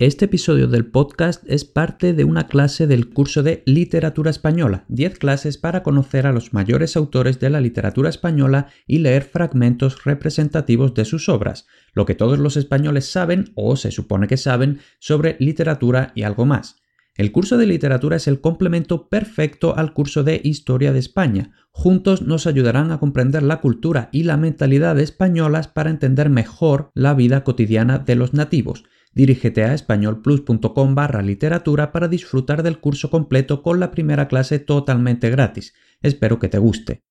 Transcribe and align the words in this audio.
Este 0.00 0.24
episodio 0.24 0.66
del 0.66 0.86
podcast 0.86 1.44
es 1.46 1.66
parte 1.66 2.14
de 2.14 2.24
una 2.24 2.46
clase 2.46 2.86
del 2.86 3.10
curso 3.10 3.42
de 3.42 3.62
Literatura 3.66 4.30
Española, 4.30 4.86
10 4.88 5.18
clases 5.18 5.58
para 5.58 5.82
conocer 5.82 6.26
a 6.26 6.32
los 6.32 6.54
mayores 6.54 6.96
autores 6.96 7.38
de 7.38 7.50
la 7.50 7.60
literatura 7.60 8.08
española 8.08 8.68
y 8.86 9.00
leer 9.00 9.24
fragmentos 9.24 10.04
representativos 10.04 10.94
de 10.94 11.04
sus 11.04 11.28
obras, 11.28 11.66
lo 11.92 12.06
que 12.06 12.14
todos 12.14 12.38
los 12.38 12.56
españoles 12.56 13.10
saben 13.12 13.52
o 13.54 13.76
se 13.76 13.90
supone 13.90 14.26
que 14.26 14.38
saben 14.38 14.80
sobre 15.00 15.36
literatura 15.38 16.12
y 16.14 16.22
algo 16.22 16.46
más. 16.46 16.76
El 17.14 17.30
curso 17.30 17.58
de 17.58 17.66
literatura 17.66 18.16
es 18.16 18.26
el 18.26 18.40
complemento 18.40 19.10
perfecto 19.10 19.76
al 19.76 19.92
curso 19.92 20.24
de 20.24 20.40
Historia 20.42 20.94
de 20.94 20.98
España. 20.98 21.50
Juntos 21.72 22.22
nos 22.22 22.46
ayudarán 22.46 22.90
a 22.90 23.00
comprender 23.00 23.42
la 23.42 23.60
cultura 23.60 24.08
y 24.12 24.22
la 24.22 24.38
mentalidad 24.38 24.98
españolas 24.98 25.68
para 25.68 25.90
entender 25.90 26.30
mejor 26.30 26.90
la 26.94 27.12
vida 27.12 27.44
cotidiana 27.44 27.98
de 27.98 28.14
los 28.14 28.32
nativos. 28.32 28.84
Dirígete 29.12 29.64
a 29.64 29.74
españolplus.com 29.74 30.94
barra 30.94 31.22
literatura 31.22 31.90
para 31.90 32.08
disfrutar 32.08 32.62
del 32.62 32.78
curso 32.78 33.10
completo 33.10 33.62
con 33.62 33.80
la 33.80 33.90
primera 33.90 34.28
clase 34.28 34.58
totalmente 34.60 35.30
gratis. 35.30 35.74
Espero 36.00 36.38
que 36.38 36.48
te 36.48 36.58
guste. 36.58 37.02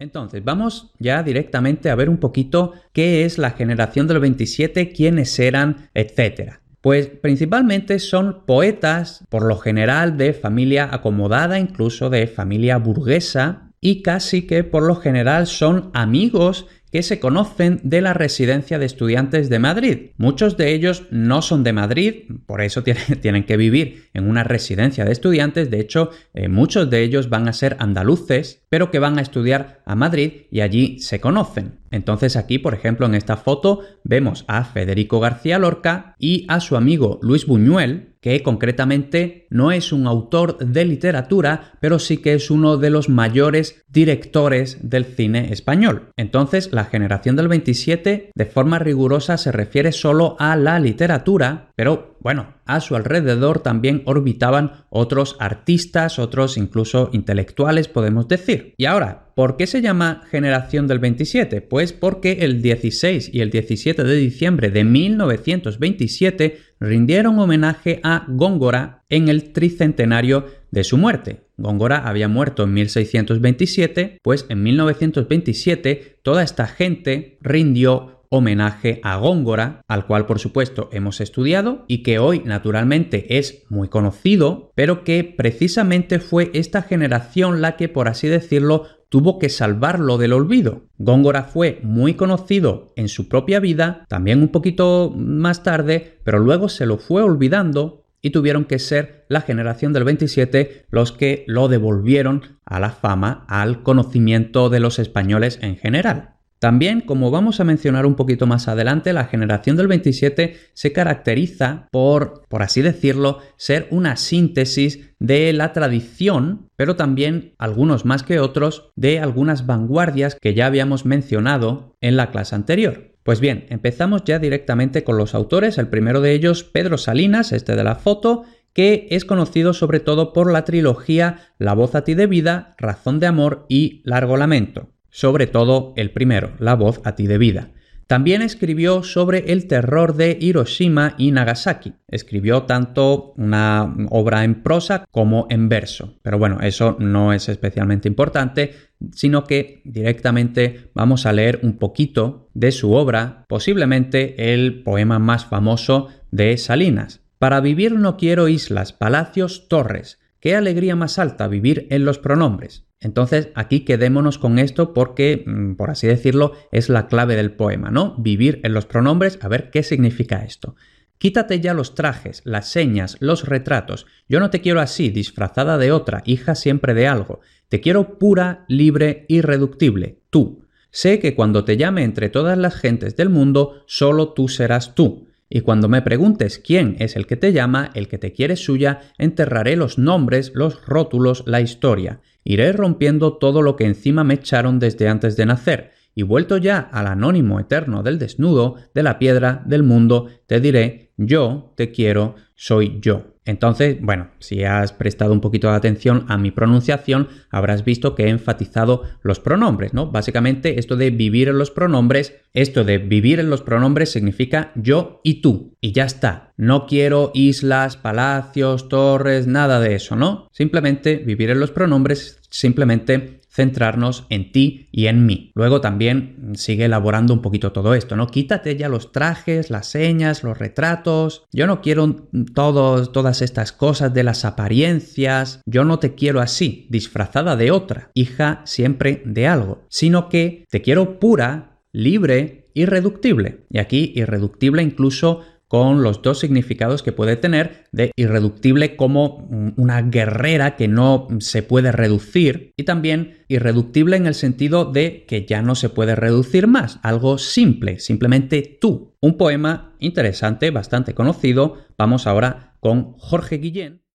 Entonces, 0.00 0.44
vamos 0.44 0.92
ya 1.00 1.22
directamente 1.24 1.90
a 1.90 1.96
ver 1.96 2.08
un 2.08 2.18
poquito 2.18 2.72
qué 2.92 3.24
es 3.24 3.36
la 3.36 3.50
generación 3.50 4.06
del 4.06 4.20
27, 4.20 4.92
quiénes 4.92 5.36
eran, 5.40 5.90
etc. 5.94 6.58
Pues 6.80 7.08
principalmente 7.08 7.98
son 7.98 8.44
poetas, 8.46 9.24
por 9.28 9.44
lo 9.44 9.58
general 9.58 10.16
de 10.16 10.34
familia 10.34 10.88
acomodada, 10.92 11.58
incluso 11.58 12.10
de 12.10 12.28
familia 12.28 12.76
burguesa, 12.78 13.67
y 13.80 14.02
casi 14.02 14.42
que 14.42 14.64
por 14.64 14.82
lo 14.82 14.96
general 14.96 15.46
son 15.46 15.90
amigos 15.94 16.66
que 16.92 17.02
se 17.02 17.20
conocen 17.20 17.80
de 17.82 18.00
la 18.00 18.14
residencia 18.14 18.78
de 18.78 18.86
estudiantes 18.86 19.50
de 19.50 19.58
Madrid. 19.58 19.98
Muchos 20.16 20.56
de 20.56 20.72
ellos 20.72 21.04
no 21.10 21.42
son 21.42 21.62
de 21.64 21.72
Madrid, 21.72 22.14
por 22.46 22.62
eso 22.62 22.82
tienen, 23.20 23.44
que 23.44 23.56
vivir 23.56 24.08
en 24.14 24.28
una 24.28 24.44
residencia 24.44 25.04
de 25.04 25.12
estudiantes. 25.12 25.70
De 25.70 25.80
hecho, 25.80 26.10
eh, 26.34 26.48
muchos 26.48 26.88
de 26.88 27.02
ellos 27.02 27.28
van 27.28 27.48
a 27.48 27.52
ser 27.52 27.76
andaluces, 27.78 28.62
pero 28.68 28.90
que 28.90 28.98
van 28.98 29.18
a 29.18 29.22
estudiar 29.22 29.82
a 29.84 29.94
Madrid 29.94 30.42
y 30.50 30.60
allí 30.60 30.98
se 31.00 31.20
conocen. 31.20 31.78
Entonces 31.90 32.36
aquí, 32.36 32.58
por 32.58 32.74
ejemplo, 32.74 33.06
en 33.06 33.14
esta 33.14 33.36
foto 33.36 33.80
vemos 34.04 34.44
a 34.46 34.64
Federico 34.64 35.20
García 35.20 35.58
Lorca 35.58 36.14
y 36.18 36.44
a 36.48 36.60
su 36.60 36.76
amigo 36.76 37.18
Luis 37.22 37.46
Buñuel, 37.46 38.14
que 38.20 38.42
concretamente 38.42 39.46
no 39.48 39.70
es 39.72 39.92
un 39.92 40.06
autor 40.06 40.58
de 40.58 40.84
literatura, 40.84 41.78
pero 41.80 41.98
sí 41.98 42.18
que 42.18 42.34
es 42.34 42.50
uno 42.50 42.76
de 42.76 42.90
los 42.90 43.08
mayores 43.08 43.84
directores 43.88 44.78
del 44.82 45.04
cine 45.04 45.52
español. 45.52 46.10
Entonces, 46.16 46.70
la 46.72 46.84
generación 46.84 47.36
del 47.36 47.48
27 47.48 48.32
de 48.34 48.46
forma 48.46 48.78
rigurosa 48.78 49.38
se 49.38 49.52
refiere 49.52 49.92
solo 49.92 50.36
a 50.38 50.56
la 50.56 50.78
literatura, 50.80 51.70
pero 51.76 52.17
bueno, 52.20 52.54
a 52.64 52.80
su 52.80 52.96
alrededor 52.96 53.60
también 53.60 54.02
orbitaban 54.04 54.84
otros 54.90 55.36
artistas, 55.38 56.18
otros 56.18 56.56
incluso 56.56 57.10
intelectuales, 57.12 57.88
podemos 57.88 58.28
decir. 58.28 58.74
Y 58.76 58.86
ahora, 58.86 59.32
¿por 59.34 59.56
qué 59.56 59.66
se 59.66 59.80
llama 59.80 60.22
generación 60.30 60.86
del 60.86 60.98
27? 60.98 61.60
Pues 61.62 61.92
porque 61.92 62.38
el 62.40 62.60
16 62.60 63.30
y 63.32 63.40
el 63.40 63.50
17 63.50 64.04
de 64.04 64.16
diciembre 64.16 64.70
de 64.70 64.84
1927 64.84 66.58
rindieron 66.80 67.38
homenaje 67.38 68.00
a 68.02 68.24
Góngora 68.28 69.04
en 69.08 69.28
el 69.28 69.52
tricentenario 69.52 70.46
de 70.70 70.84
su 70.84 70.96
muerte. 70.96 71.44
Góngora 71.56 72.08
había 72.08 72.28
muerto 72.28 72.64
en 72.64 72.72
1627, 72.74 74.18
pues 74.22 74.46
en 74.48 74.62
1927 74.62 76.18
toda 76.22 76.42
esta 76.42 76.66
gente 76.66 77.38
rindió 77.40 78.17
homenaje 78.30 79.00
a 79.02 79.16
Góngora, 79.16 79.82
al 79.88 80.06
cual 80.06 80.26
por 80.26 80.38
supuesto 80.38 80.88
hemos 80.92 81.20
estudiado 81.20 81.84
y 81.88 82.02
que 82.02 82.18
hoy 82.18 82.42
naturalmente 82.44 83.38
es 83.38 83.64
muy 83.68 83.88
conocido, 83.88 84.72
pero 84.74 85.04
que 85.04 85.24
precisamente 85.24 86.18
fue 86.18 86.50
esta 86.54 86.82
generación 86.82 87.60
la 87.60 87.76
que, 87.76 87.88
por 87.88 88.08
así 88.08 88.28
decirlo, 88.28 88.86
tuvo 89.08 89.38
que 89.38 89.48
salvarlo 89.48 90.18
del 90.18 90.32
olvido. 90.32 90.82
Góngora 90.98 91.44
fue 91.44 91.80
muy 91.82 92.14
conocido 92.14 92.92
en 92.96 93.08
su 93.08 93.28
propia 93.28 93.60
vida, 93.60 94.04
también 94.08 94.42
un 94.42 94.48
poquito 94.48 95.12
más 95.16 95.62
tarde, 95.62 96.20
pero 96.24 96.38
luego 96.38 96.68
se 96.68 96.86
lo 96.86 96.98
fue 96.98 97.22
olvidando 97.22 98.04
y 98.20 98.30
tuvieron 98.30 98.64
que 98.64 98.78
ser 98.78 99.24
la 99.28 99.40
generación 99.40 99.92
del 99.92 100.04
27 100.04 100.86
los 100.90 101.12
que 101.12 101.44
lo 101.46 101.68
devolvieron 101.68 102.58
a 102.64 102.80
la 102.80 102.90
fama, 102.90 103.44
al 103.48 103.82
conocimiento 103.82 104.68
de 104.68 104.80
los 104.80 104.98
españoles 104.98 105.58
en 105.62 105.76
general. 105.76 106.37
También, 106.58 107.02
como 107.02 107.30
vamos 107.30 107.60
a 107.60 107.64
mencionar 107.64 108.04
un 108.04 108.16
poquito 108.16 108.46
más 108.46 108.66
adelante, 108.66 109.12
la 109.12 109.26
generación 109.26 109.76
del 109.76 109.86
27 109.86 110.56
se 110.72 110.92
caracteriza 110.92 111.86
por, 111.92 112.42
por 112.48 112.62
así 112.62 112.82
decirlo, 112.82 113.38
ser 113.56 113.86
una 113.90 114.16
síntesis 114.16 115.14
de 115.20 115.52
la 115.52 115.72
tradición, 115.72 116.68
pero 116.74 116.96
también, 116.96 117.54
algunos 117.58 118.04
más 118.04 118.24
que 118.24 118.40
otros, 118.40 118.90
de 118.96 119.20
algunas 119.20 119.66
vanguardias 119.66 120.34
que 120.34 120.54
ya 120.54 120.66
habíamos 120.66 121.06
mencionado 121.06 121.96
en 122.00 122.16
la 122.16 122.32
clase 122.32 122.56
anterior. 122.56 123.14
Pues 123.22 123.38
bien, 123.38 123.66
empezamos 123.68 124.24
ya 124.24 124.40
directamente 124.40 125.04
con 125.04 125.16
los 125.16 125.36
autores. 125.36 125.78
El 125.78 125.88
primero 125.88 126.20
de 126.20 126.32
ellos, 126.32 126.64
Pedro 126.64 126.98
Salinas, 126.98 127.52
este 127.52 127.76
de 127.76 127.84
la 127.84 127.94
foto, 127.94 128.44
que 128.72 129.06
es 129.10 129.24
conocido 129.24 129.74
sobre 129.74 130.00
todo 130.00 130.32
por 130.32 130.50
la 130.50 130.64
trilogía 130.64 131.52
La 131.58 131.74
voz 131.74 131.94
a 131.94 132.02
ti 132.02 132.14
de 132.14 132.26
vida, 132.26 132.74
Razón 132.78 133.20
de 133.20 133.26
amor 133.26 133.66
y 133.68 134.02
Largo 134.04 134.36
lamento 134.36 134.88
sobre 135.10 135.46
todo 135.46 135.92
el 135.96 136.10
primero, 136.10 136.52
La 136.58 136.74
voz 136.74 137.00
a 137.04 137.14
ti 137.14 137.26
de 137.26 137.38
vida. 137.38 137.70
También 138.08 138.40
escribió 138.40 139.02
sobre 139.02 139.52
el 139.52 139.66
terror 139.66 140.16
de 140.16 140.38
Hiroshima 140.40 141.14
y 141.18 141.30
Nagasaki. 141.30 141.92
Escribió 142.08 142.62
tanto 142.62 143.34
una 143.36 143.94
obra 144.08 144.44
en 144.44 144.62
prosa 144.62 145.04
como 145.10 145.46
en 145.50 145.68
verso. 145.68 146.14
Pero 146.22 146.38
bueno, 146.38 146.58
eso 146.62 146.96
no 146.98 147.34
es 147.34 147.50
especialmente 147.50 148.08
importante, 148.08 148.72
sino 149.12 149.44
que 149.44 149.82
directamente 149.84 150.90
vamos 150.94 151.26
a 151.26 151.34
leer 151.34 151.60
un 151.62 151.76
poquito 151.76 152.48
de 152.54 152.72
su 152.72 152.94
obra, 152.94 153.44
posiblemente 153.46 154.54
el 154.54 154.82
poema 154.84 155.18
más 155.18 155.44
famoso 155.44 156.08
de 156.30 156.56
Salinas. 156.56 157.20
Para 157.38 157.60
vivir 157.60 157.92
no 157.92 158.16
quiero 158.16 158.48
islas, 158.48 158.94
palacios, 158.94 159.68
torres. 159.68 160.18
Qué 160.40 160.54
alegría 160.54 160.94
más 160.96 161.18
alta 161.18 161.48
vivir 161.48 161.86
en 161.90 162.04
los 162.04 162.18
pronombres. 162.18 162.86
Entonces, 163.00 163.48
aquí 163.54 163.80
quedémonos 163.80 164.38
con 164.38 164.58
esto 164.58 164.92
porque, 164.92 165.44
mm, 165.46 165.74
por 165.74 165.90
así 165.90 166.06
decirlo, 166.06 166.52
es 166.72 166.88
la 166.88 167.06
clave 167.06 167.36
del 167.36 167.52
poema, 167.52 167.90
¿no? 167.90 168.14
Vivir 168.18 168.60
en 168.64 168.72
los 168.72 168.86
pronombres, 168.86 169.38
a 169.42 169.48
ver 169.48 169.70
qué 169.70 169.82
significa 169.82 170.44
esto. 170.44 170.76
Quítate 171.18 171.60
ya 171.60 171.74
los 171.74 171.96
trajes, 171.96 172.42
las 172.44 172.68
señas, 172.68 173.16
los 173.20 173.44
retratos. 173.44 174.06
Yo 174.28 174.38
no 174.38 174.50
te 174.50 174.60
quiero 174.60 174.80
así, 174.80 175.10
disfrazada 175.10 175.76
de 175.76 175.90
otra, 175.90 176.22
hija 176.24 176.54
siempre 176.54 176.94
de 176.94 177.08
algo. 177.08 177.40
Te 177.68 177.80
quiero 177.80 178.18
pura, 178.18 178.64
libre, 178.68 179.26
irreductible, 179.28 180.20
tú. 180.30 180.64
Sé 180.90 181.18
que 181.18 181.34
cuando 181.34 181.64
te 181.64 181.76
llame 181.76 182.04
entre 182.04 182.28
todas 182.28 182.56
las 182.56 182.76
gentes 182.76 183.16
del 183.16 183.28
mundo, 183.30 183.82
solo 183.86 184.32
tú 184.32 184.48
serás 184.48 184.94
tú. 184.94 185.27
Y 185.50 185.60
cuando 185.60 185.88
me 185.88 186.02
preguntes 186.02 186.58
quién 186.58 186.96
es 186.98 187.16
el 187.16 187.26
que 187.26 187.36
te 187.36 187.52
llama, 187.52 187.90
el 187.94 188.08
que 188.08 188.18
te 188.18 188.32
quiere 188.32 188.56
suya, 188.56 189.00
enterraré 189.16 189.76
los 189.76 189.98
nombres, 189.98 190.52
los 190.54 190.84
rótulos, 190.84 191.44
la 191.46 191.60
historia. 191.60 192.20
Iré 192.44 192.72
rompiendo 192.72 193.38
todo 193.38 193.62
lo 193.62 193.76
que 193.76 193.84
encima 193.84 194.24
me 194.24 194.34
echaron 194.34 194.78
desde 194.78 195.08
antes 195.08 195.36
de 195.36 195.46
nacer, 195.46 195.92
y 196.14 196.22
vuelto 196.22 196.56
ya 196.56 196.78
al 196.78 197.06
anónimo 197.06 197.60
eterno 197.60 198.02
del 198.02 198.18
desnudo, 198.18 198.76
de 198.94 199.02
la 199.02 199.18
piedra, 199.18 199.62
del 199.66 199.84
mundo, 199.84 200.28
te 200.46 200.60
diré, 200.60 201.12
yo 201.16 201.72
te 201.76 201.90
quiero, 201.92 202.34
soy 202.54 202.98
yo. 203.00 203.37
Entonces, 203.48 203.96
bueno, 204.02 204.28
si 204.40 204.62
has 204.62 204.92
prestado 204.92 205.32
un 205.32 205.40
poquito 205.40 205.70
de 205.70 205.76
atención 205.76 206.26
a 206.28 206.36
mi 206.36 206.50
pronunciación, 206.50 207.28
habrás 207.48 207.82
visto 207.82 208.14
que 208.14 208.24
he 208.24 208.28
enfatizado 208.28 209.04
los 209.22 209.40
pronombres, 209.40 209.94
¿no? 209.94 210.10
Básicamente, 210.10 210.78
esto 210.78 210.96
de 210.96 211.08
vivir 211.08 211.48
en 211.48 211.56
los 211.56 211.70
pronombres, 211.70 212.34
esto 212.52 212.84
de 212.84 212.98
vivir 212.98 213.40
en 213.40 213.48
los 213.48 213.62
pronombres 213.62 214.10
significa 214.10 214.70
yo 214.74 215.22
y 215.24 215.40
tú. 215.40 215.78
Y 215.80 215.92
ya 215.92 216.04
está. 216.04 216.52
No 216.58 216.86
quiero 216.86 217.30
islas, 217.32 217.96
palacios, 217.96 218.90
torres, 218.90 219.46
nada 219.46 219.80
de 219.80 219.94
eso, 219.94 220.14
¿no? 220.14 220.46
Simplemente 220.52 221.16
vivir 221.16 221.48
en 221.48 221.60
los 221.60 221.70
pronombres, 221.70 222.40
simplemente 222.50 223.37
centrarnos 223.58 224.24
en 224.30 224.52
ti 224.52 224.88
y 224.92 225.08
en 225.08 225.26
mí. 225.26 225.50
Luego 225.56 225.80
también 225.80 226.52
sigue 226.54 226.84
elaborando 226.84 227.34
un 227.34 227.42
poquito 227.42 227.72
todo 227.72 227.94
esto, 227.94 228.14
¿no? 228.14 228.28
Quítate 228.28 228.76
ya 228.76 228.88
los 228.88 229.10
trajes, 229.10 229.68
las 229.68 229.88
señas, 229.88 230.44
los 230.44 230.56
retratos. 230.56 231.44
Yo 231.52 231.66
no 231.66 231.80
quiero 231.80 232.28
todas 232.54 233.42
estas 233.42 233.72
cosas 233.72 234.14
de 234.14 234.22
las 234.22 234.44
apariencias. 234.44 235.60
Yo 235.66 235.84
no 235.84 235.98
te 235.98 236.14
quiero 236.14 236.40
así, 236.40 236.86
disfrazada 236.88 237.56
de 237.56 237.72
otra, 237.72 238.12
hija 238.14 238.62
siempre 238.64 239.22
de 239.24 239.48
algo, 239.48 239.82
sino 239.88 240.28
que 240.28 240.64
te 240.70 240.80
quiero 240.80 241.18
pura, 241.18 241.80
libre, 241.90 242.66
irreductible. 242.74 243.64
Y 243.70 243.78
aquí 243.78 244.12
irreductible 244.14 244.84
incluso 244.84 245.42
con 245.68 246.02
los 246.02 246.22
dos 246.22 246.40
significados 246.40 247.02
que 247.02 247.12
puede 247.12 247.36
tener 247.36 247.84
de 247.92 248.10
irreductible 248.16 248.96
como 248.96 249.48
una 249.76 250.02
guerrera 250.02 250.76
que 250.76 250.88
no 250.88 251.28
se 251.40 251.62
puede 251.62 251.92
reducir 251.92 252.72
y 252.76 252.84
también 252.84 253.44
irreductible 253.48 254.16
en 254.16 254.26
el 254.26 254.34
sentido 254.34 254.86
de 254.86 255.24
que 255.26 255.46
ya 255.46 255.62
no 255.62 255.74
se 255.74 255.90
puede 255.90 256.16
reducir 256.16 256.66
más, 256.66 256.98
algo 257.02 257.38
simple, 257.38 258.00
simplemente 258.00 258.78
tú. 258.80 259.14
Un 259.20 259.36
poema 259.36 259.94
interesante, 259.98 260.70
bastante 260.70 261.14
conocido. 261.14 261.76
Vamos 261.96 262.26
ahora 262.26 262.76
con 262.80 263.12
Jorge 263.18 263.58
Guillén. 263.58 264.07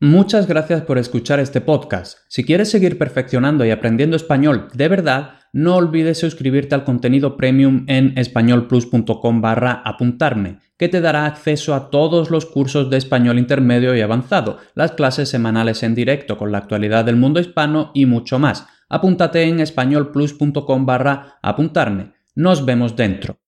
Muchas 0.00 0.46
gracias 0.46 0.82
por 0.82 0.98
escuchar 0.98 1.40
este 1.40 1.62
podcast. 1.62 2.18
Si 2.28 2.44
quieres 2.44 2.70
seguir 2.70 2.98
perfeccionando 2.98 3.64
y 3.64 3.70
aprendiendo 3.70 4.14
español 4.14 4.68
de 4.74 4.88
verdad, 4.88 5.38
no 5.54 5.76
olvides 5.76 6.18
suscribirte 6.18 6.74
al 6.74 6.84
contenido 6.84 7.38
premium 7.38 7.86
en 7.88 8.12
españolplus.com 8.18 9.40
barra 9.40 9.80
apuntarme, 9.86 10.58
que 10.76 10.90
te 10.90 11.00
dará 11.00 11.24
acceso 11.24 11.74
a 11.74 11.88
todos 11.88 12.30
los 12.30 12.44
cursos 12.44 12.90
de 12.90 12.98
español 12.98 13.38
intermedio 13.38 13.96
y 13.96 14.02
avanzado, 14.02 14.58
las 14.74 14.92
clases 14.92 15.30
semanales 15.30 15.82
en 15.82 15.94
directo 15.94 16.36
con 16.36 16.52
la 16.52 16.58
actualidad 16.58 17.06
del 17.06 17.16
mundo 17.16 17.40
hispano 17.40 17.90
y 17.94 18.04
mucho 18.04 18.38
más. 18.38 18.66
Apúntate 18.90 19.44
en 19.44 19.60
españolplus.com 19.60 20.84
barra 20.84 21.38
apuntarme. 21.40 22.12
Nos 22.34 22.66
vemos 22.66 22.96
dentro. 22.96 23.38